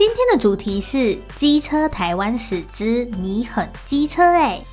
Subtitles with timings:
[0.00, 4.64] 今天的主题是机车台湾史之你很机车欸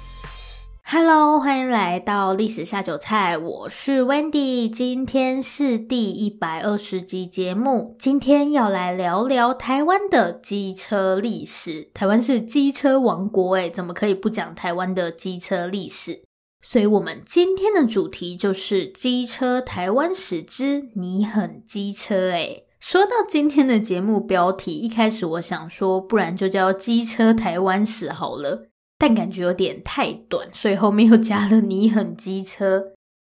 [0.86, 11.92] ！Hello，欢迎来到历史下酒菜，我是 Wendy，今天是第一百二十集节目，今天要来聊聊台湾的机车历史。
[11.94, 16.24] 台湾是机车王国欸，怎么可以不讲台湾的机车历史？
[16.62, 22.64] 所以，我们今天的主题就是机车台湾史之你很机车欸！
[22.90, 32.94] 说到今天的节目标题，一开始我想说，不然就叫《机车台湾史》好了，但感觉有点太短，所以后面又加了“你很机车”。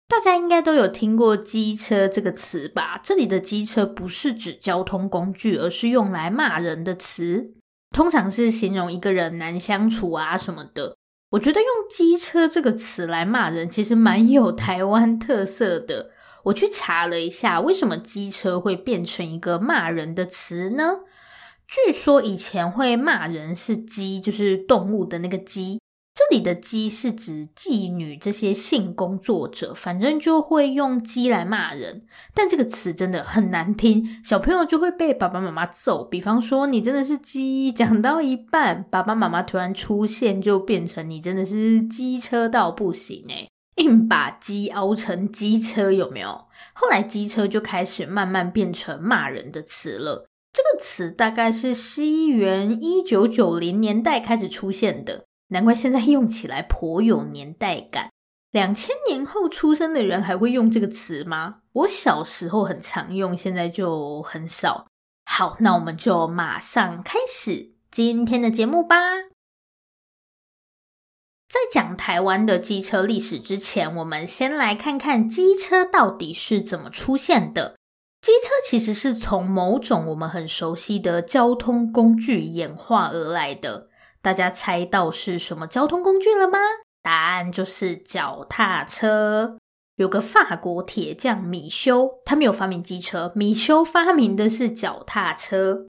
[0.10, 3.00] 大家应该都有听过“机车”这个词吧？
[3.02, 7.54] 这里的“机车”不是指交通工具，而是用来骂人的词，
[7.96, 10.98] 通常是形容一个人难相处啊什么的。
[11.30, 16.10] 我觉得用“机车”这个词来骂人，其实蛮有台湾特色的。
[16.48, 21.02] 我去查了一下，为什么机车会变成一个骂人的词呢？
[21.68, 25.82] 据说以前会骂人是鸡，就是动物的那个鸡。
[26.16, 32.06] 这里的鸡是指妓女这些性工作者，反正就会用鸡来骂人。
[32.34, 36.04] 但这个词真的很难听，小朋友就会被爸爸妈妈揍。
[36.06, 46.46] 比方说，你真的是鸡，讲到一半，爸爸妈妈突然出现，就变成你真的是机车到不行诶硬把鸡熬成机车有没有？
[46.74, 50.28] 后来机车就开始慢慢变成骂人的词了。
[50.54, 58.10] 这个词大概是西元一九九零年代开始出现的，难怪现在用起来颇有年代感。
[58.52, 61.58] 两千年后出生的人还会用这个词吗？
[61.74, 64.88] 我小时候很常用，现在就很少。
[65.26, 68.98] 好，那我们就马上开始今天的节目吧。
[71.58, 77.76] 在讲台湾的机车历史之前，我们先来看看机车到底是怎么出现的。
[78.22, 83.88] 机车其实是从某种我们很熟悉的交通工具演化而来的。
[84.22, 86.60] 大家猜到是什么交通工具了吗？
[87.02, 89.58] 答案就是脚踏车。
[89.96, 95.88] 有个法国铁匠米修，他没有发明机车，米修发明的是脚踏车。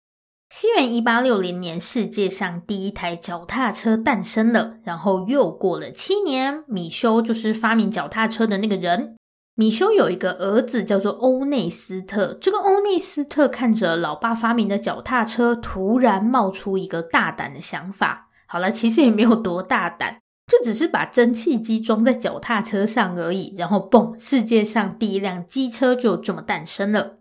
[0.50, 4.76] 西元一八六零年，世界上第一台脚踏车诞生了。
[4.82, 9.14] 然后又过了七年，米修就是发明脚踏车的那个人。
[9.54, 12.38] 米修有一个儿子叫做欧内斯特。
[12.40, 18.28] 这个欧内斯特看着老爸发明的脚踏车，突然冒出一个大胆的想法。
[18.46, 23.54] 好了，其实也没有多大胆，就只是把蒸汽机装在脚踏车上而已。
[23.58, 27.17] 然后嘣，世界上第一辆机车就这么诞生了。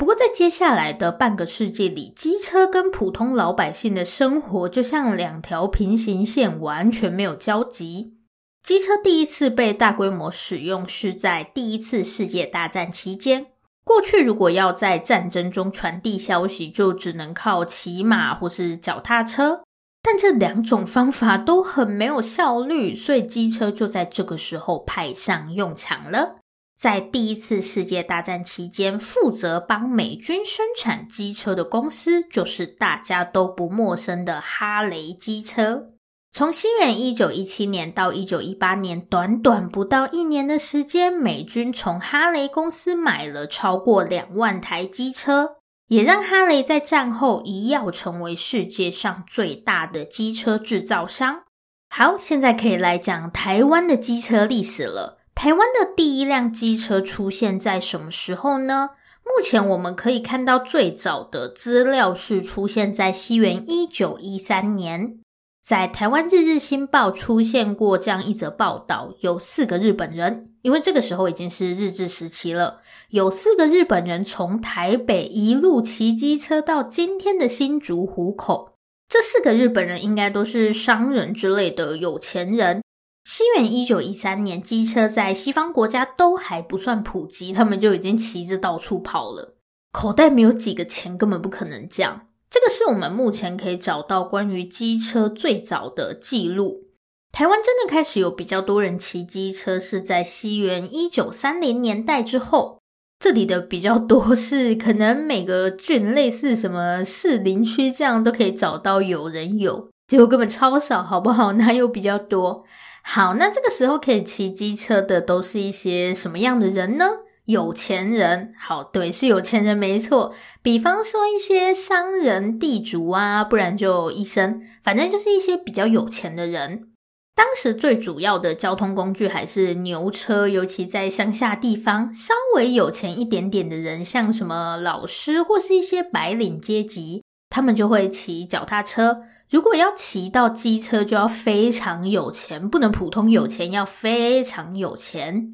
[0.00, 8.14] 不过，在接下来的半个世纪里，机车跟普通老百姓的生活就像两条平行线，完全没有交集。
[8.62, 13.48] 机车第一次被大规模使用是在第一次世界大战期间。
[13.84, 19.60] 过去，如果要在战争中传递消息，就只能靠骑马或是脚踏车，
[20.02, 26.36] 但这两种方法都很没有效率，所以机车就在这个时候派上用场了。
[26.80, 35.90] 在第一次世界大战期间，负责帮美军生产机车的公司就是大家都不陌生的哈雷机车。
[36.32, 45.56] 从西元一九一七年到一九一八年，短短不到一年的时间，美军从哈雷公司买了超过两万台机车，
[45.88, 51.42] 也让哈雷在战后一跃成为世界上最大的机车制造商。
[51.90, 55.19] 好，现在可以来讲台湾的机车历史了。
[55.42, 58.90] 台湾的第一辆机车出现在什么时候呢？
[59.24, 65.18] 目前我们可以看到最早的资料是出现在西元一九一三年，
[65.64, 78.74] 在台湾日日新报出现过这样一则报道，有四个日本人，因为这个时候已经是日治时期了，有四个日本人从台北一路骑机车到今天的新竹湖口，
[79.08, 82.82] 这四个日本人应该都是商人之类的有钱人。
[83.24, 89.56] 西元一九一三年，机车在西方国家都还不算普及，他们就已经骑着到处跑了。
[89.92, 92.28] 口袋没有几个钱，根本不可能这样。
[92.50, 96.88] 这个是我们目前可以找到关于机车最早的记录。
[97.30, 102.78] 台湾真的开始有比较多人骑机车，是在西元一九三零年代之后。
[103.20, 111.52] 这里的比较多是可能每个郡类似什么士林区这样都可以找到有人有，结果根本超少，好不好？
[111.52, 112.64] 哪有比较多？
[113.02, 117.06] 好，那这个时候可以骑机车的都是一些什么样的人呢？
[117.46, 118.52] 有钱人。
[118.60, 120.32] 好，对，是有钱人，没错。
[120.62, 126.88] 比方说一些商人、地主啊，不然就医生，反正就是一些比较有钱的人。
[127.34, 139.22] 当时最主要的交通工具还是牛车，尤其在乡下地方，稍微有钱一点点的人，像什么老师或是一些白领阶级，他们就会骑脚踏车。
[139.50, 145.52] 如果要骑到机车，就要非常有钱，不能普通有钱，要非常有钱。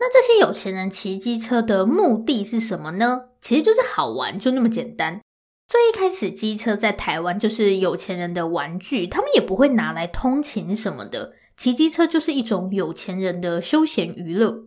[0.00, 3.26] 那这些有钱人骑机车的目的是什么呢？
[3.40, 5.20] 其实就是好玩，就那么简单。
[5.68, 11.34] 最一开始，机车在台湾就是有钱人的玩具，他们也不会拿来通勤什么的。
[11.56, 14.64] 骑机车就是一种有钱人的休闲娱乐。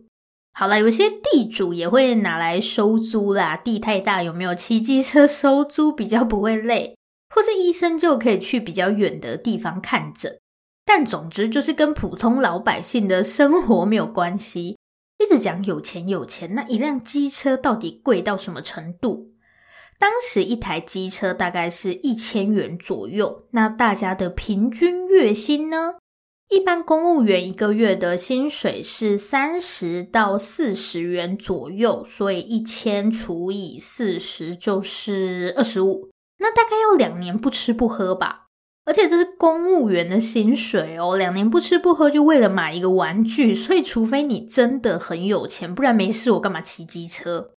[0.52, 4.54] 好啦，有些地主也会拿来收租啦，地太大，有没有？
[4.54, 6.97] 骑机车收租比较不会累，
[7.34, 10.38] 或是医生就可以去比较远的地方看诊。
[10.84, 14.76] 但总之就是跟普通老百姓的生活没有关系。
[15.18, 19.32] 一直讲有钱有钱，那一辆机车到底贵到什么程度？
[19.98, 25.96] 当时一台机车大概是一千元左右，那大家的平均月薪呢？
[26.48, 38.46] 一般公务员一个月的薪水是三十到四十元左右，所以一千除以四十就是二十五，那大概要两年不吃不喝吧。
[38.84, 47.50] 而且这是公务员的薪水哦，两年不吃不喝就为了买一个玩具，所以除非你真的很有钱，不然没事我干嘛骑机车？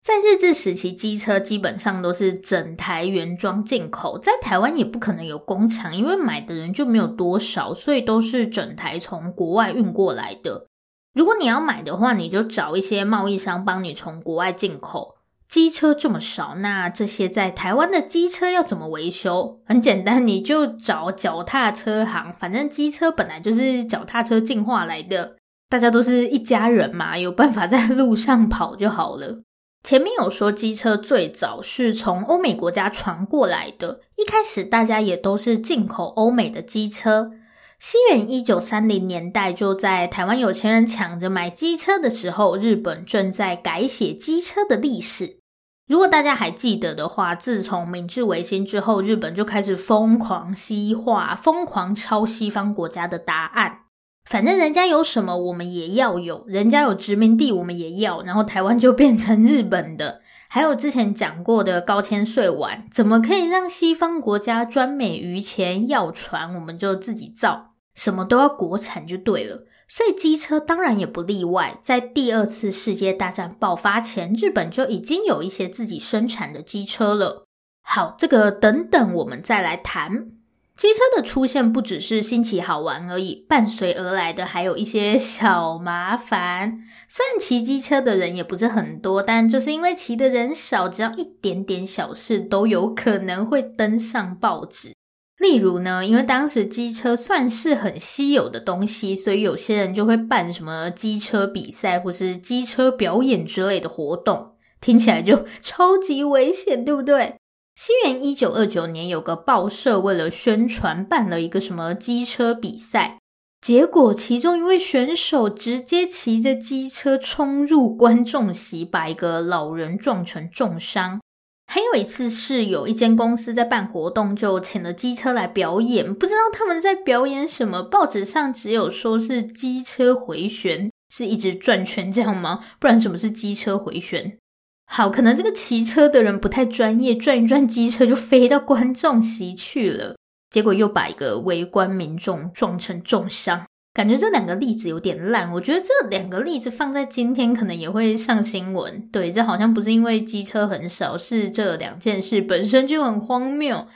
[0.00, 10.68] 在日治时期，机车基本上都是整台原装进口，在台湾也不可能有工厂，因为买的人就没有多少，所以都是整台从国外运过来的。
[11.12, 15.15] 如果你要买的话，你就找一些贸易商帮你从国外进口。
[15.48, 19.60] 机车这么少，那这些在台湾的机车要怎么维修？
[19.64, 25.36] 很简单，你就找脚踏车行，反正机车本来就是脚踏车进化来的，
[25.68, 29.42] 大家都是一家人嘛，有办法在路上跑就好了。
[29.84, 37.30] 前面有说机车最早是从欧美国家传过来的，一开始大家也都是进口欧美的机车。
[37.78, 45.38] 西元一九三零年代，就在台湾有钱人抢着买机车的时候，日本正在改写机车的历史。
[45.86, 53.80] 如果大家还记得的话，自从明治维新之后，日本就开始疯狂西化，疯狂抄西方国家的答案。
[54.28, 58.22] 反正人家有什么，我们也要有；人家有殖民地，我们也要。
[58.22, 60.22] 然后台湾就变成日本的。
[60.56, 65.86] 还有之前讲过的高千税丸，怎么可以让西方国家专美于前？
[65.86, 69.66] 要船我们就自己造，什么都要国产就对了。
[69.86, 71.76] 所以机车当然也不例外。
[71.82, 77.44] 在第二次世界大战爆发前，日本就已经有一些自己生产的机车了。
[77.82, 80.28] 好，这个等等我们再来谈。
[80.76, 86.80] 机车的出现不只是新奇好玩而已，伴随而来的还有一些小麻烦。
[87.08, 94.92] 虽然骑机车的人也不是很多，但就是因为骑的人少，只要一点点小事都有可能会登上报纸。
[95.38, 107.36] 例如呢，因为当时机车算是很稀有的东西，所以有些人就会办什么机车比赛或是机车表演之类的活动，听起来就 超级危险，对不对？
[107.76, 113.18] 西元一九二九年，有个报社为了宣传，办了一个什么机车比赛，
[113.60, 121.20] 结果其中一位选手直接骑着机车冲入观众席，把一个老人撞成重伤。
[121.66, 132.64] 还有一次是有一间公司在办活动，就请了机车来表演，不知道他们在表演什么，报纸上只有说是机车回旋，是一直转圈这样吗？
[132.80, 134.38] 不然什么是机车回旋？
[134.86, 140.16] 好，可能这个骑车的人不太专业，转一转机车就飞到观众席去了，
[140.50, 143.66] 结果又把一个围观民众撞成重伤。
[143.92, 149.08] 感觉这两个例子有点烂，我觉得这两个例子放在今天可能也会上新闻。
[149.10, 153.86] 对，这好像不是因为机车很少，是这两件事本身就很荒谬。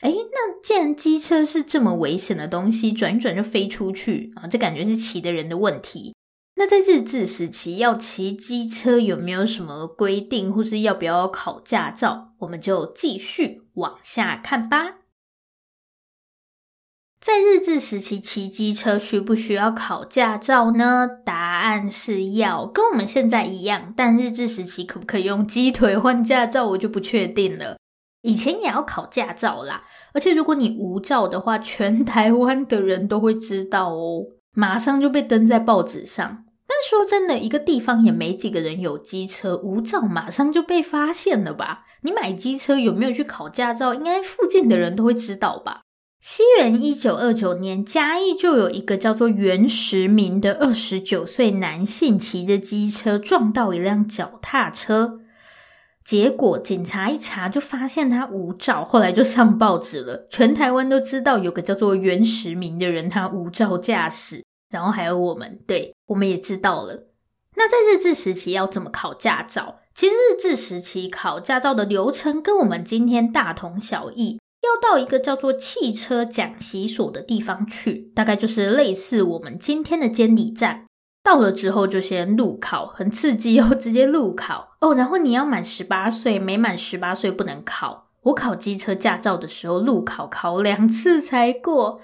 [0.00, 6.14] 诶，那既然机车是这么危险的东西，转一转就飞出去啊，这感觉是骑的人的问题。
[6.60, 12.34] 那在日治时期要骑机车有没有什么规定，或是要不要考驾照？
[12.40, 14.96] 我们就继续往下看吧。
[17.18, 21.08] 在日治时期骑机车需不需要考驾照呢？
[21.24, 23.94] 答案是要，跟我们现在一样。
[23.96, 27.78] 但日治时期可不可以用鸡腿换驾照，我就不确定了。
[28.20, 36.44] 以前也要考驾照啦，而且如果你无照的话，全台湾的人都会知道哦，马上就被登在报纸上。
[36.70, 41.86] 但说真的，一个地方也没几个人有机车，无照马上就被发现了吧？
[42.02, 43.92] 你买机车有没有去考驾照？
[43.92, 45.80] 应该附近的人都会知道吧？
[46.20, 55.18] 西元一九二九年，嘉义就有一个叫做袁实明的二十九岁男性骑着机车撞到一辆脚踏车，
[56.04, 67.08] 结果警察一查就发现他无照，后来就上报纸了，全台湾都知道有个叫做袁实明的人他无照驾驶，然后还有我们，对，我们也知道了。
[67.56, 69.80] 那在日治时期要怎么考驾照？
[69.94, 74.38] 其实日治时期考驾照的流程跟我们今天大同小异。
[74.62, 80.84] 要到一个叫做汽车讲习所的地方去，大概就是类似我们今天的监理站。
[81.22, 84.94] 到了之后就先路考，很刺激哦，直接路考哦。
[84.94, 88.08] 然后你要满十八岁，没满十八岁不能考。
[88.22, 92.00] 我考机车驾照的时候，路考考两次才过，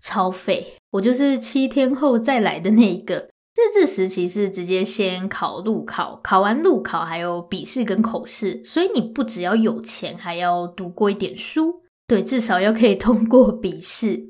[0.00, 0.76] 超废。
[0.92, 3.28] 我就是七天后再来的那一个。
[3.56, 11.82] 日治时期是直接先考路考，考完路考还有笔试跟口试，所以你不只要有钱，还要读过一点书。
[12.06, 14.28] 对，至少要可以通过笔试，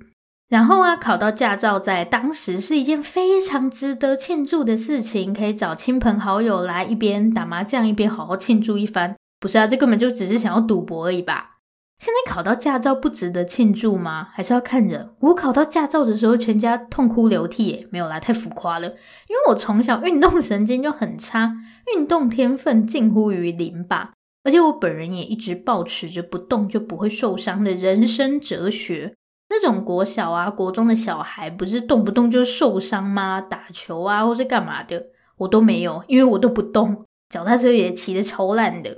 [0.49, 9.17] 然后啊，考到驾照，在当时是一件非常值得庆祝的事情，可以找亲朋好友来一边打麻将，一边好好庆祝一番。
[9.41, 11.56] 不是啊，这根本就只是想要赌博而已吧？
[11.99, 14.29] 现在考到驾照不值得庆祝吗？
[14.33, 15.11] 还是要看人。
[15.21, 18.87] 我考到驾照的时候，全家痛哭流涕，耶，没有啦，太浮夸了。
[18.87, 21.57] 因为我从小运动神经就很差，
[21.95, 24.13] 运动天分近乎于零吧。
[24.45, 29.15] 而且我本人也一直抱持着不动就不会受伤的人生哲学。
[29.49, 33.41] 那种国小啊、国中的小孩，不是动不动就受伤吗？
[33.41, 35.03] 打球啊，或是干嘛的，
[35.39, 38.97] 我都没有，因为我都不动，脚踏车也骑得超烂的，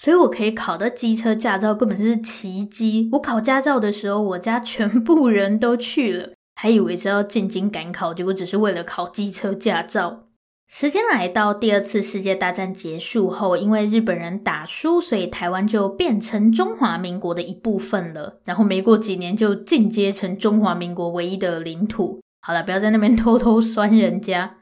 [0.00, 3.08] 所以我可以考到机车驾照，根本是奇迹。
[3.10, 10.26] 我考驾照的时候，我家全部人都去了，还以为是要进京赶考，结果只是为了考机车驾照。
[10.70, 18.38] 时间来到第二次世界大战结束后，因为日本人打输，所以台湾就变成中华民国的一部分了。
[18.44, 22.20] 然后没过几年就进阶成中华民国唯一的领土。
[22.42, 24.57] 好了，不要在那边偷偷酸人家。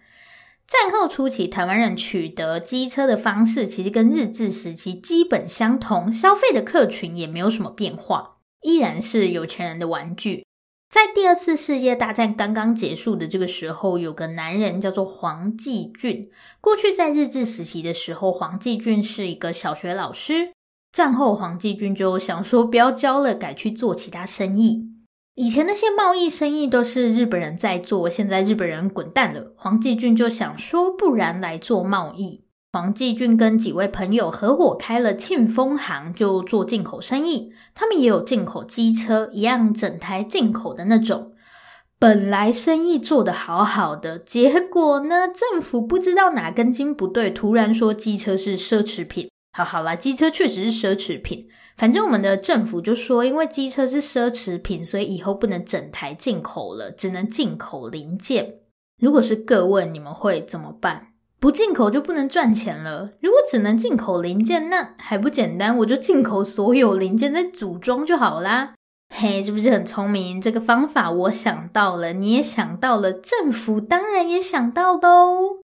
[0.67, 10.45] 战后初期，台湾人取得机车的方式其实跟日治时期基本相同，消费的客群也没有什么变化，依然是有钱人的玩具。
[10.89, 16.31] 在第二次世界大战刚刚结束的这个时候，有个男人叫做黄继俊。
[16.61, 20.53] 过去在日治时期的时候，黄继俊是一个小学老师。
[20.93, 24.96] 战后，黄继俊就想说不要教了，改去做其他生意。
[25.37, 32.47] 以前那些贸易生意都是日本人在做，现在日本人滚蛋了，黄继俊就想说，不然来做贸易。
[32.73, 37.53] 黄继俊跟几位朋友合伙开了庆丰行，就做进口生意。
[37.75, 41.33] 他们也有进口机车，一样整台进口的那种。
[41.99, 49.29] 本来生意做得好好的，结果呢，政府不知道哪根筋不对，突然说机车是奢侈品。
[49.53, 51.47] 好好啦，机车确实是奢侈品。
[51.77, 58.55] 反正我们的政府就说，因为机车是奢侈品，所以以后不能整台进口了，只能进口零件。
[58.99, 61.09] 如果是各位，你们会怎么办？
[61.39, 63.11] 不进口就不能赚钱了。
[63.21, 65.77] 如果只能进口零件，那还不简单？
[65.77, 68.73] 我就进口所有零件再组装就好啦。
[69.15, 70.41] 嘿，是不是很聪明？
[70.41, 75.61] 这个方法我想到了，你也想到了，政府当然也想到喽。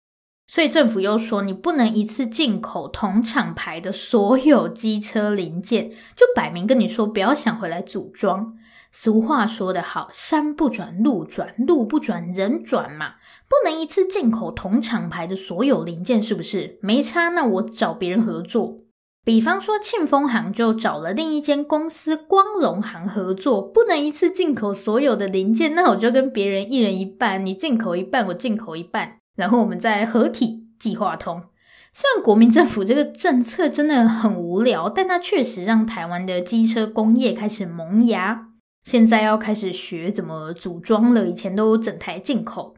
[0.52, 8.52] 所以政府又说，你不能一次进口同厂牌的所有机车零件，就摆明跟你说不要想回来组装。
[8.90, 13.14] 俗话说得好，山不转路转，路不转人转嘛。
[13.49, 16.78] 不能一次进口同厂牌的所有零件，是不是？
[16.82, 18.80] 没差，那我找别人合作。
[19.25, 31.43] 比方说庆丰行就找了另一间公司光荣行合作，不能一次进口所有的零件，那我就跟别人一人一半，你进口一半，我进口一半，然后我们再合体计划通。
[31.93, 38.49] 虽然国民政府这个政策真的很无聊，但它确实让台湾的机车工业开始萌芽。
[38.83, 42.75] 现在要开始学怎么组装了，以前都整台进口。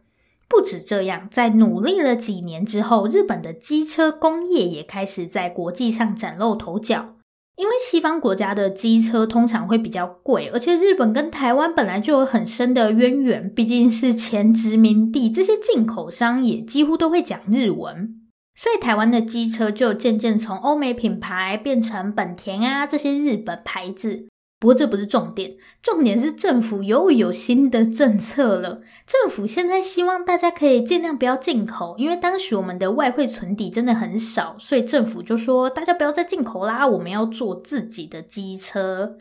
[0.49, 7.14] 不止这样，在努力了几年之后，日本的机车工业也开始在国际上崭露头角。
[7.56, 18.20] 因为西方国家的机车通常会比较贵，而且日本跟台湾本来就有很深的渊源，毕竟是前殖民地，这些进口商也几乎都会讲日文，
[18.56, 24.26] 所以台湾的机车就渐渐从欧美品牌变成本田啊这些日本牌子。
[24.64, 28.80] 不过这不是重点，重点是政府又有新的政策了。
[29.06, 39.18] 政府现在希望大家可以尽量不要进口，因为当时我们的外汇存底真的很少，所以政府就说大家不要再进口啦，我们要做自己的机车。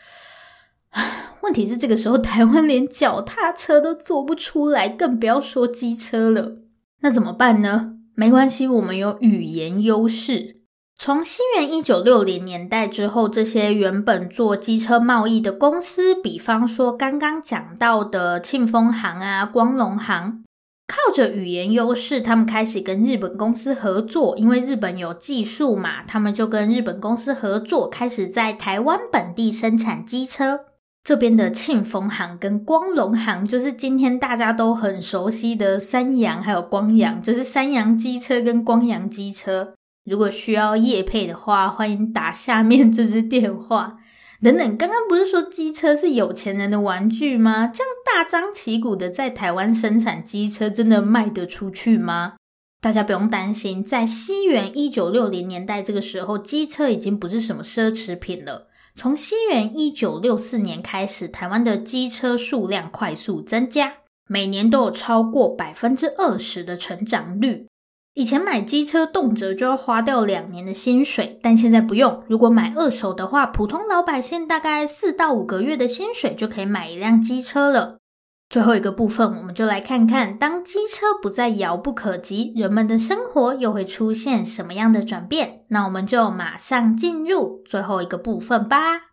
[1.41, 6.59] 问题是这个时候台湾连脚踏车都做不出来，更不要说机车了。
[7.01, 7.95] 那怎么办呢？
[8.15, 10.62] 没关系，我们有语言优势。
[10.97, 20.43] 从西元一九六零年代之后，这些原本做机车贸易的公司，比方说刚刚讲到的庆丰行啊、光荣行，
[20.87, 30.61] 靠着语言优势，他们开始跟日本公司合作，因为日本有技术嘛，他们就跟日本公司合作，开始在台湾本地生产机车。
[31.03, 39.73] 这边的庆丰行跟光荣行，就是今天大家都很熟悉的三洋还有光洋，就是三洋机车跟光洋机车。
[40.05, 43.97] 如果需要业配的话，欢迎打下面这支电话。
[44.43, 47.65] 等等，刚刚不是说机车是有钱人的玩具吗？
[47.65, 52.33] 这样大张旗鼓的在台湾生产机车，真的卖得出去吗？
[52.81, 58.67] 大家不用担心，在西元一九六零年代这个时候，机车已经不是什么奢侈品了。
[58.93, 63.93] 从西元一九六四年开始，台湾的机车数量快速增加，
[64.27, 67.67] 每年都有超过百分之二十的成长率。
[68.15, 72.23] 以前买机车动辄就要花掉两年的薪水，但现在不用。
[72.27, 77.97] 如果买二手的话，普通老百姓大概四到五个月的薪水就可以买一辆机车了。
[78.49, 85.61] 最后一个部分，我们就来看看，当机车不再遥不可及，人们的生活又会出现什么样的转变？
[85.69, 89.12] 那我们就马上进入最后一个部分吧。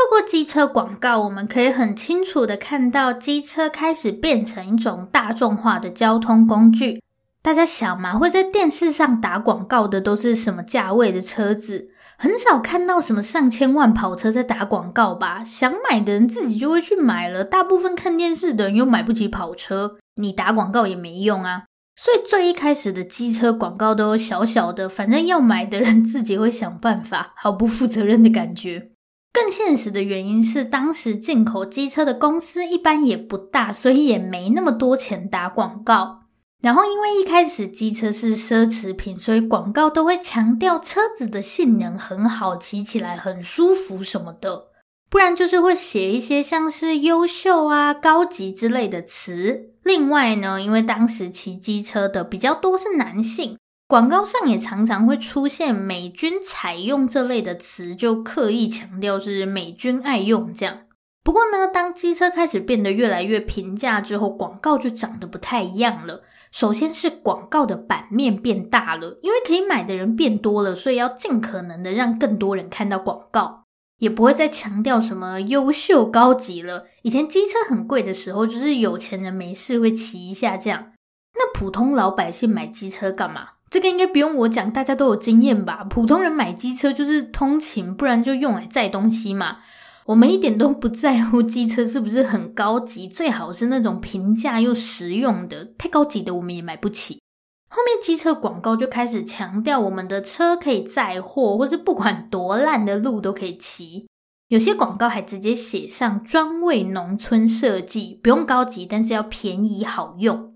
[0.00, 7.02] 透过机车广告，我们可以很清楚的看到，机车开始变成一种大众化的交通工具。
[7.42, 11.90] 大家想嘛，会在电视上打广告的都是什么价位的车子？
[12.16, 15.44] 很少看到什么上千万跑车在打广告吧？
[15.44, 17.44] 想买的人自己就会去买了。
[17.44, 21.64] 大部分看电视的人又买不起跑车，你打广告也没用啊。
[21.94, 28.89] 所以最一开始的机车广告都小小的，反正要买的人自己会想办法，好不负责任的感觉。
[29.32, 36.20] 更现实的原因是，当时进口机车的公司一般也不大，所以也没那么多钱打广告。
[36.60, 44.66] 然后，因为一开始机车是奢侈品，所以广告都会强调车子的性能很好，骑起来很舒服什么的。
[45.08, 49.70] 不然就是会写一些像是优秀啊、高级之类的词。
[49.82, 53.56] 另外呢，因为当时骑机车的比较多是男性，
[53.90, 60.82] 广告上也常常会出现美军采用这类的词，就刻意强调是美军爱用这样。
[61.24, 66.22] 不过呢，当机车开始变得越来越平价之后，广告就长得不太一样了。
[66.52, 73.64] 首先是广告的版面变大了，因为可以买的人变多了，所以要尽可能的让更多人看到广告，
[73.98, 76.86] 也不会再强调什么优秀高级了。
[77.02, 80.92] 以前机车很贵的时候，就是有钱人没事会骑一下这样。
[81.34, 83.48] 那普通老百姓买机车干嘛？
[83.70, 85.84] 这个应该不用我讲，大家都有经验吧？
[85.88, 89.58] 普通人买机车就是通勤，不然就用来载东西嘛。
[90.06, 95.72] 我们一点都不在乎机车是不是很高级，最好是那种平价又实用的。
[95.78, 97.20] 太高级的我们也买不起。
[97.68, 104.08] 后面机车广告就开始强调我们的车可以载货，或是不管多烂的路都可以骑。
[104.48, 110.49] 有些广告还直接写上专为农村设计，不用高级，但是要便宜好用。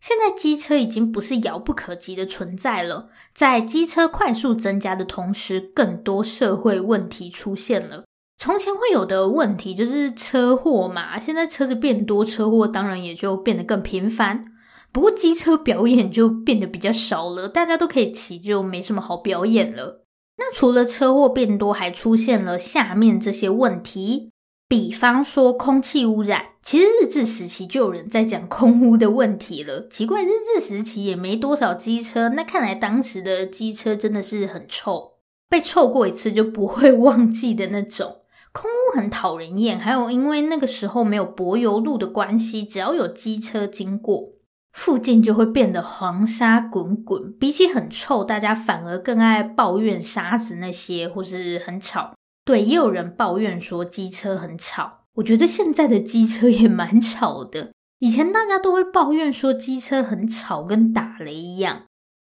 [0.00, 3.08] 现在机车已经不是遥不可及的存在了。
[3.34, 8.04] 在机车快速增加的同时，更多社会问题出现了。
[8.38, 14.44] 从前会有的问题就是车祸嘛，现在车子变多，车祸当然也就变得更频繁。
[14.90, 20.06] 不过机车表演就变得比较少了，大家都可以骑，就没什么好表演了。
[20.38, 24.29] 那除了车祸变多，还出现了下面这些问题，
[24.70, 26.50] 比方说空气污染。
[26.62, 35.14] 其实日治时期就有人在讲空污的问题了，奇怪，日治时期也没多少机车，那看来当时的机车真的是很臭，
[35.48, 38.18] 被臭过一次就不会忘记的那种。
[38.52, 44.34] 空污很讨人厌，还有因为那个时候没有柏油路的关系，只要有机车经过，
[44.72, 47.32] 附近就会变得黄沙滚滚。
[47.32, 52.14] 比起很臭，大家反而更爱抱怨沙子那些，或是很吵。
[52.44, 55.04] 对，也有人抱怨说机车很吵。
[55.14, 57.72] 我觉得现在的机车也蛮吵的。
[57.98, 61.82] 以前大家都会抱怨说机车很吵，跟打雷一样。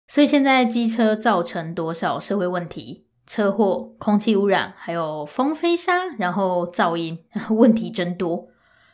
[0.07, 3.07] 所以现在机车造成多少社会问题？
[3.25, 8.49] 车祸、空气污染，还有风飞沙，然后噪音，问题真多。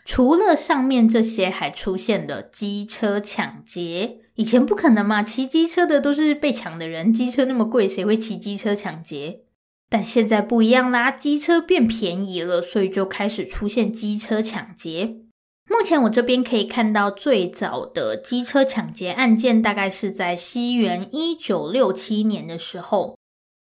[0.06, 4.20] 除了上面这些，还出现了机车抢劫。
[4.36, 9.42] 以前不可能嘛，骑机车的都是被抢的人，机车那么贵，谁会骑机车抢劫？
[9.90, 15.16] 但现在不一样啦，机车变便宜了，所以就开始出现机车抢劫。
[15.68, 23.18] 目前我这边可以看到最早的机车抢劫案件，大概是在西元一九六七年的时候。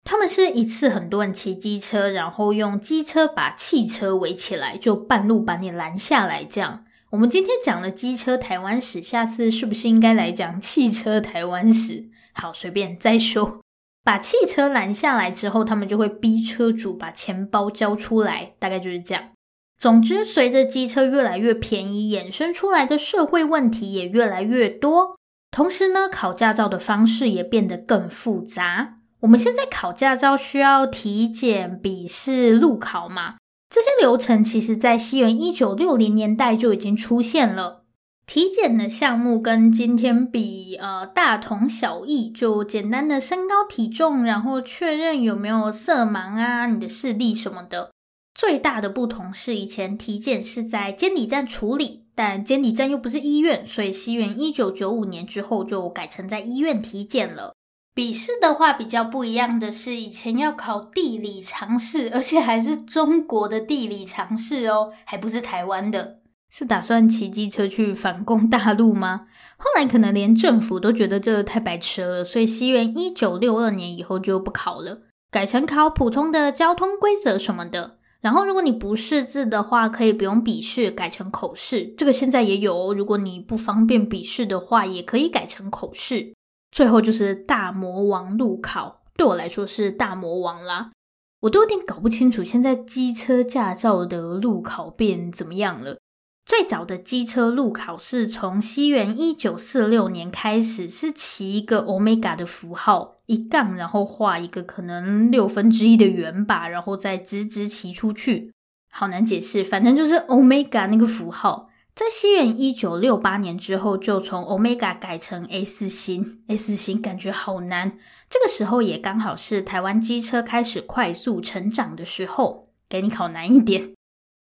[0.04, 6.44] 他们是一次很多人骑机车，然后用机车把汽车围起来，就半路把你拦下来。
[6.44, 12.10] 这样，我们今天讲了机车台湾史，下次是不是应该来讲汽车台湾史？
[12.34, 13.63] 好，随便再说。
[14.04, 19.30] 把汽车拦下来之后，他们就会逼车主把钱包交出来，大概就是这样。
[19.78, 25.16] 总之，随着机车越来越便宜，衍生出来的社会问题也越来越多。
[25.50, 28.96] 同时呢，考驾照的方式也变得更复杂。
[29.20, 33.36] 我们现在考驾照需要体检、笔试、路考嘛？
[33.70, 37.83] 这些流程其实在西元一九六零年代就已经出现了。
[38.26, 47.90] 体检的项目跟今天比，呃，大同小异，就简单的身高体重，然后确认有没有色盲啊，你的视力什么的。
[48.34, 57.54] 最大的不同是，以前体检是在监理站处理，但监理站又不是医院，所以西元一九九五年之后就改成在医院体检了。
[57.94, 66.18] 笔试的话比较不一样的是，以前要考地理常识，而且还是中国的地理常识哦，还不是台湾的。
[66.56, 69.26] 是打算骑机车去反攻大陆吗？
[69.56, 75.00] 后来可能连政府都觉得这太白痴了，所以西元一九六二年以后就不考了，
[75.32, 77.98] 改成考普通的交通规则什么的。
[78.20, 81.92] 然后，如果你不识字的话，可以不用笔试，改成口试。
[81.98, 82.94] 这个现在也有哦。
[82.94, 86.32] 如果你不方便笔试的话，也可以改成口试。
[86.70, 90.92] 最后就是大魔王路考，对我来说是大魔王啦。
[91.40, 95.98] 我都有点搞不清楚，现在机车驾照的路考变怎么样了？
[96.46, 103.14] 最早的机车路考是从西元一九四六年开始，是骑一个 Omega 的符号。
[103.26, 108.52] 一杠，然后画一个可能六分之一的圆吧，然后再直直骑出去，
[108.90, 111.70] 好难解释，反正就是 Omega 那个符号。
[111.94, 117.96] 在西元一九六八年之后，就从 Omega 改成 S 型，S 型感觉好难。
[118.28, 123.93] 这个时候也刚好是台湾机车开始快速成长的时候，给你考难一点。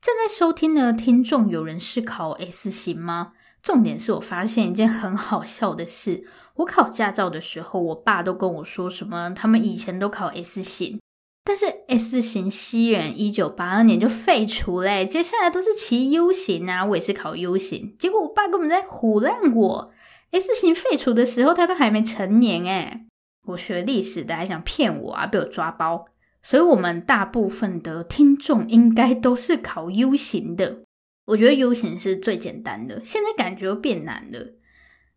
[0.04, 3.32] 正在收听的听众，有人是考 S 型吗？
[3.62, 6.26] 重点是我发现一件很好笑的事。
[6.56, 11.00] 我考驾照的时候，我爸都跟我说什么，他们以前都考 S 型，
[11.46, 19.94] 但是 S 型西元一九八二年就废除嘞，接下来都是骑 U 型啊，我也是考 U 型，结果我爸根本在唬烂我
[20.32, 23.06] ，S 型废除的时候他都还没成年诶，
[23.48, 26.08] 我学历史的还想骗我啊，被我抓包，
[26.44, 30.84] 所以我们大部分的听众应该都是考 U 型的，
[31.28, 34.54] 我觉得 U 型是最简单的，现在感觉又变难了。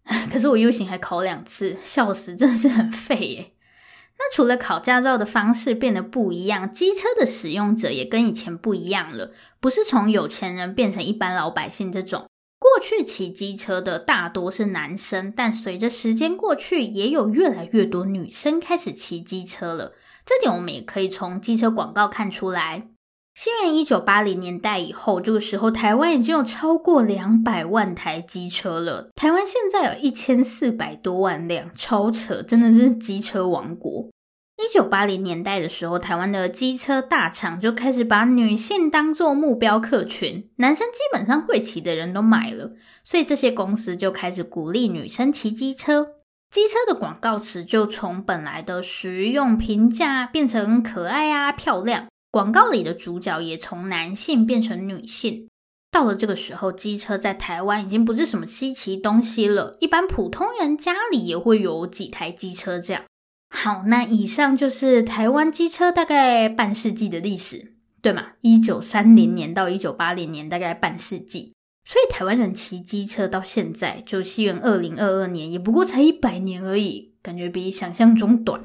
[0.33, 3.53] 可是我 U 型还考两次，笑死，真的是很废耶。
[4.19, 12.25] 那除了考驾照的方式变得不一样，机车的使用者也跟以前不一样了，不是从有钱人变成一般老百姓这种。
[12.59, 19.93] 过去骑机车的大多是男生，但随着时间过去，也有越来越多女生开始骑机车了。
[20.27, 22.89] 这点我们也可以从机车广告看出来。
[23.33, 29.11] 新元一九八零年代以后，这个时候台湾已经有超过两百万台机车了。
[29.15, 34.09] 台湾现在有一千四百多万辆，超扯，真的是机车王国。
[34.57, 42.73] 一九八零年代的时候，台湾的机车大厂就开始把女性当作目标客群，男生基本上会骑的人都买了，
[43.05, 46.16] 所以这些公司就开始鼓励女生骑机车。
[46.57, 52.07] 机车的广告词就从本来的实用平价变成可爱啊、漂亮。
[52.31, 55.51] 广告里的主角也从男性变成女性。
[55.91, 63.03] 到了这个时候，机车在台湾已经不是什么稀奇东西了，一般普通人家里也会有几台机车这样。
[63.51, 68.29] 好，那以上就是台湾机车大概半世纪的历史，对吗？
[68.41, 71.53] 一九三零年到一九八零年，大概半世纪。
[71.89, 78.61] 所以台湾人骑机车到现在，就西元二零二二年，也不过才一百年而已，感觉比想象中短。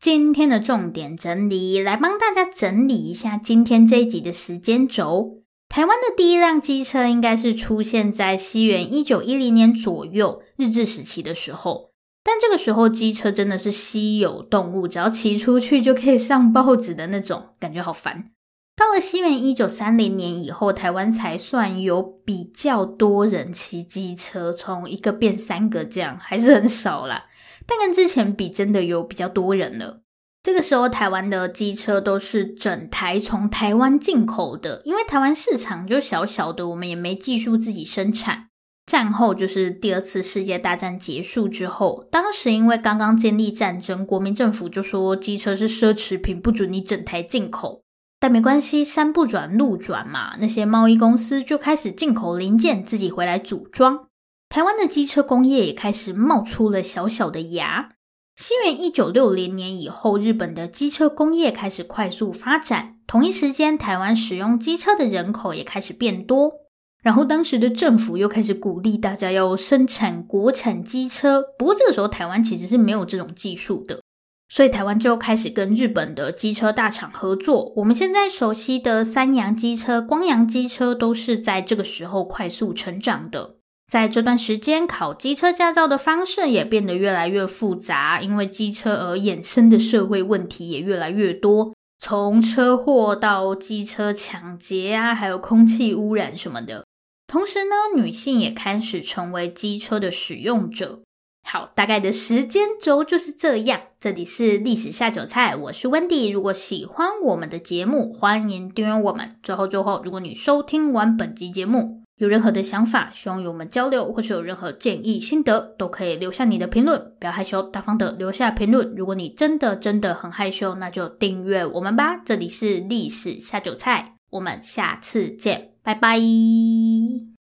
[0.00, 5.42] 今天的重点整理，来帮大家整理一下今天这一集的时间轴。
[5.68, 11.93] 台湾的第一辆机车应该是出现在西元一九一零年左右，日治时期的时候。
[12.24, 18.30] 但这个时候机车真的是稀有动物，只要骑出去就可以上报纸的那种，感觉好烦。
[18.74, 27.26] 到了西元一九三零年以后，台湾才算有比较多人骑机车，从一个变三个这样，还是很少啦。
[27.66, 30.00] 但跟之前比，真的有比较多人了。
[30.42, 38.48] 这个时候，台湾的机车都是整台从台湾进口的，因为台湾市场就小小的，我们也没技术自己生产。
[38.86, 47.82] 战后就是第二次世界大战结束之后，当时因为刚刚建立战争，国民政府就说机车是奢侈品，不准你整台进口。
[48.20, 54.06] 但没关系，山不转路转嘛，那些贸易公司就开始进口零件，自己回来组装。
[54.48, 57.90] 台湾的机车工业也开始冒出了小小的芽。
[58.36, 66.63] 西元一九六零年以后，日本的机车工业开始快速发展，同一时间，台湾使用机车的人口也开始变多。
[67.04, 74.00] 然后当时的政府又开始鼓励大家要生产国产机车，不过这个时候台湾其实是没有这种技术的，
[74.48, 77.74] 所以台湾就开始跟日本的机车大厂合作。
[77.76, 83.56] 我们现在熟悉的三洋机车、光阳机车都是在这个时候快速成长的。
[83.86, 96.86] 在这段时间，考机车驾照的方式也变得越来越复杂，因为机车而衍生的社会问题也越来越多，从车祸到机车抢劫啊，还有空气污染什么的。
[97.34, 101.00] 同时呢，女性也开始成为机车的使用者。
[101.44, 103.80] 好，大概的时间轴就是这样。
[103.98, 106.28] 这里是历史下酒菜，我是温迪。
[106.28, 109.34] 如果喜欢我们的节目，欢迎订阅我们。
[109.42, 117.12] 最后，最后，如果你收听完本集节目，有任何的想法，希望与我们交流，或是有任何建议心得，都可以留下你的评论。
[117.18, 118.94] 不要害羞，大方的留下评论。
[118.94, 122.16] 如果你真的真的很害羞，那就订阅我们吧。
[122.24, 125.73] 这里是历史下酒菜，我们下次见。
[125.84, 127.33] 拜拜。